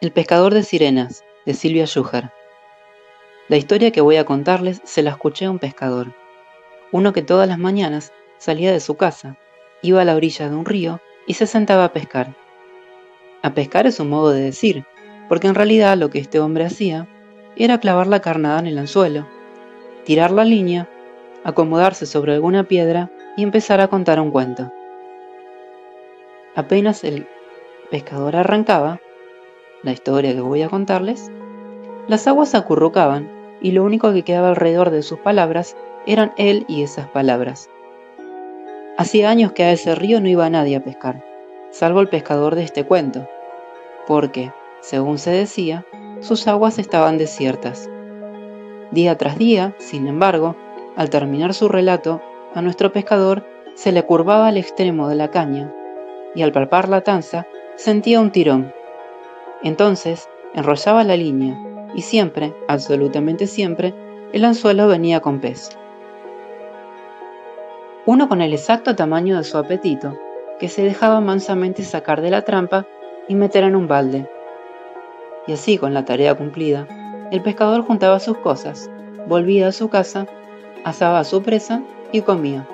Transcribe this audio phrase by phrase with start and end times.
[0.00, 2.30] El pescador de sirenas, de Silvia Schuher.
[3.48, 6.14] La historia que voy a contarles se la escuché a un pescador,
[6.90, 9.36] uno que todas las mañanas salía de su casa,
[9.82, 12.34] iba a la orilla de un río y se sentaba a pescar.
[13.42, 14.86] A pescar es un modo de decir,
[15.28, 17.06] porque en realidad lo que este hombre hacía
[17.54, 19.28] era clavar la carnada en el anzuelo,
[20.06, 20.88] tirar la línea,
[21.44, 24.72] acomodarse sobre alguna piedra y empezar a contar un cuento.
[26.54, 27.28] Apenas el
[27.90, 28.98] pescador arrancaba,
[29.82, 31.30] la historia que voy a contarles,
[32.08, 36.82] las aguas acurrucaban y lo único que quedaba alrededor de sus palabras eran él y
[36.82, 37.68] esas palabras.
[38.96, 41.24] Hacía años que a ese río no iba nadie a pescar,
[41.70, 43.26] salvo el pescador de este cuento,
[44.06, 45.86] porque, según se decía,
[46.20, 47.88] sus aguas estaban desiertas.
[48.90, 50.56] Día tras día, sin embargo,
[50.96, 52.20] al terminar su relato,
[52.54, 55.72] a nuestro pescador se le curvaba al extremo de la caña,
[56.34, 58.74] y al palpar la tanza sentía un tirón
[59.68, 61.58] entonces enrollaba la línea
[61.94, 63.94] y siempre, absolutamente siempre,
[64.32, 65.70] el anzuelo venía con pez.
[68.06, 70.16] Uno con el exacto tamaño de su apetito,
[70.58, 72.86] que se dejaba mansamente sacar de la trampa
[73.28, 74.28] y meter en un balde.
[75.46, 76.86] Y así, con la tarea cumplida,
[77.30, 78.90] el pescador juntaba sus cosas,
[79.26, 80.26] volvía a su casa,
[80.84, 82.66] asaba a su presa y comía.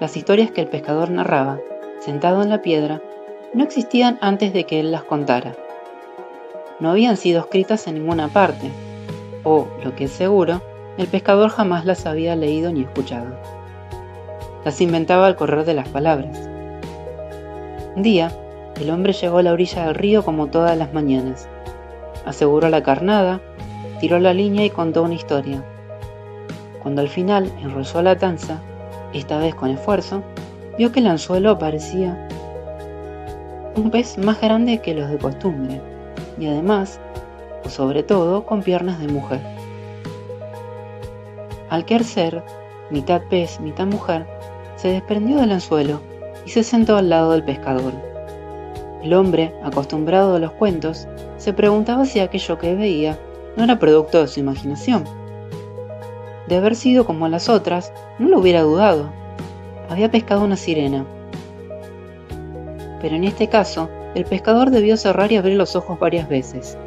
[0.00, 1.60] Las historias que el pescador narraba,
[2.00, 3.00] sentado en la piedra,
[3.54, 5.54] no existían antes de que él las contara.
[6.80, 8.70] No habían sido escritas en ninguna parte,
[9.44, 10.60] o, lo que es seguro,
[10.98, 13.38] el pescador jamás las había leído ni escuchado.
[14.64, 16.48] Las inventaba al correr de las palabras.
[17.94, 18.32] Un día,
[18.80, 21.48] el hombre llegó a la orilla del río como todas las mañanas.
[22.26, 23.40] Aseguró la carnada,
[24.00, 25.64] tiró la línea y contó una historia.
[26.82, 28.60] Cuando al final enrolló la tanza,
[29.12, 30.24] esta vez con esfuerzo,
[30.76, 32.28] vio que el anzuelo parecía
[33.76, 35.80] un pez más grande que los de costumbre
[36.38, 37.00] y además,
[37.64, 39.40] o sobre todo, con piernas de mujer.
[41.70, 42.42] Al ser
[42.90, 44.26] mitad pez, mitad mujer,
[44.76, 46.00] se desprendió del anzuelo
[46.46, 47.92] y se sentó al lado del pescador.
[49.02, 53.18] El hombre, acostumbrado a los cuentos, se preguntaba si aquello que veía
[53.56, 55.04] no era producto de su imaginación.
[56.48, 59.10] De haber sido como las otras, no lo hubiera dudado.
[59.88, 61.04] Había pescado una sirena,
[63.04, 66.78] pero en este caso, el pescador debió cerrar y abrir los ojos varias veces,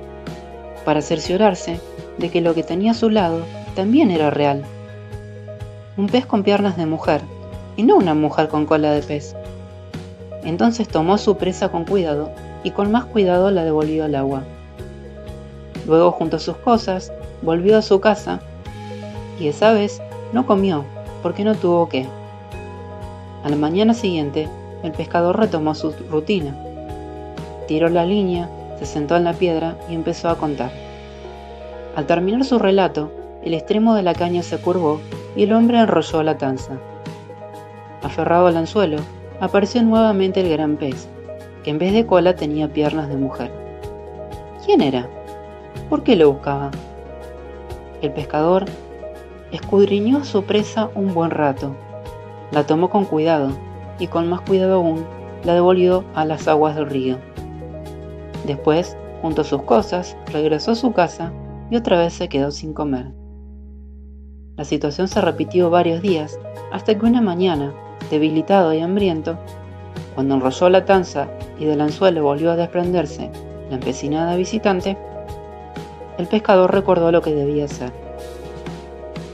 [0.84, 1.80] para cerciorarse
[2.18, 3.42] de que lo que tenía a su lado
[3.76, 4.64] también era real.
[5.96, 7.22] Un pez con piernas de mujer,
[7.76, 9.36] y no una mujer con cola de pez.
[10.44, 12.32] Entonces tomó su presa con cuidado
[12.64, 14.42] y con más cuidado la devolvió al agua.
[15.86, 17.14] Luego juntó sus cosas,
[17.44, 18.40] volvió a su casa
[19.40, 20.02] y esa vez
[20.34, 20.84] no comió
[21.22, 22.08] porque no tuvo qué.
[23.44, 24.50] A la mañana siguiente
[24.84, 26.56] el pescador retomó su rutina.
[27.68, 28.50] Tiró la línea,
[28.80, 30.72] se sentó en la piedra y empezó a contar.
[31.96, 33.12] Al terminar su relato,
[33.44, 35.02] el extremo de la caña se curvó
[35.36, 36.74] y el hombre enrolló la tanza.
[38.04, 38.98] Aferrado al anzuelo,
[39.40, 41.08] apareció nuevamente el gran pez,
[41.64, 43.52] que en vez de cola tenía piernas de mujer.
[44.66, 45.10] ¿Quién era?
[45.90, 46.72] ¿Por qué lo buscaba?
[48.02, 48.66] El pescador
[49.52, 51.76] escudriñó a su presa un buen rato.
[52.52, 53.52] La tomó con cuidado
[54.00, 55.06] y con más cuidado aún
[55.44, 57.18] la devolvió a las aguas del río.
[58.46, 61.32] Después, junto a sus cosas, regresó a su casa
[61.70, 63.12] y otra vez se quedó sin comer.
[64.56, 66.40] La situación se repitió varios días
[66.72, 67.74] hasta que una mañana,
[68.10, 69.38] debilitado y hambriento,
[70.16, 71.28] cuando enrolló la tanza
[71.60, 73.30] y del anzuelo volvió a desprenderse
[73.70, 74.98] la empecinada visitante,
[76.18, 77.92] el pescador recordó lo que debía hacer.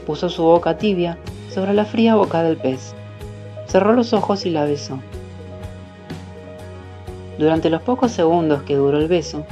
[0.06, 2.94] Puso su boca tibia sobre la fría boca del pez
[3.74, 5.00] cerró los ojos y la besó.
[7.40, 9.44] Durante los pocos segundos que duró el beso,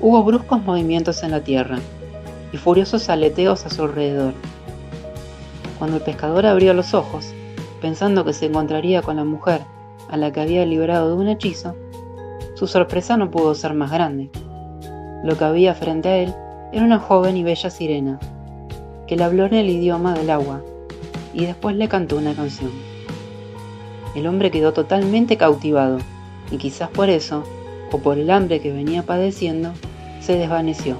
[0.00, 1.78] hubo bruscos movimientos en la tierra
[2.54, 4.32] y furiosos aleteos a su alrededor.
[5.78, 7.34] Cuando el pescador abrió los ojos,
[7.82, 9.60] pensando que se encontraría con la mujer
[10.08, 11.76] a la que había librado de un hechizo,
[12.54, 14.30] su sorpresa no pudo ser más grande.
[15.22, 16.34] Lo que había frente a él
[16.72, 18.18] era una joven y bella sirena,
[19.06, 20.62] que le habló en el idioma del agua
[21.34, 22.89] y después le cantó una canción
[24.14, 25.98] el hombre quedó totalmente cautivado,
[26.50, 27.44] y quizás por eso,
[27.92, 29.72] o por el hambre que venía padeciendo,
[30.20, 30.96] se desvaneció.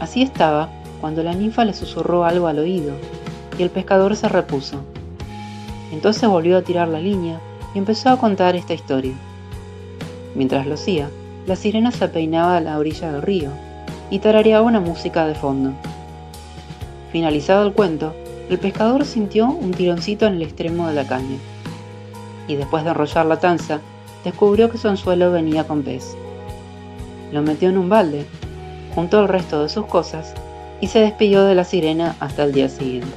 [0.00, 0.68] Así estaba
[1.00, 2.92] cuando la ninfa le susurró algo al oído,
[3.58, 4.76] y el pescador se repuso.
[5.92, 7.40] Entonces volvió a tirar la línea
[7.74, 9.14] y empezó a contar esta historia.
[10.34, 11.08] Mientras lo hacía,
[11.46, 13.50] la sirena se peinaba a la orilla del río
[14.10, 15.72] y tarareaba una música de fondo.
[17.10, 18.14] Finalizado el cuento,
[18.48, 21.36] el pescador sintió un tironcito en el extremo de la caña
[22.48, 23.80] y después de enrollar la tanza,
[24.24, 26.16] descubrió que su anzuelo venía con pez.
[27.32, 28.26] lo metió en un balde,
[28.94, 30.34] juntó el resto de sus cosas
[30.80, 33.16] y se despidió de la sirena hasta el día siguiente.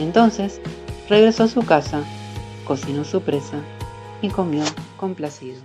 [0.00, 0.60] Entonces
[1.08, 2.00] regresó a su casa,
[2.64, 3.58] cocinó su presa
[4.20, 4.62] y comió
[4.96, 5.60] complacido.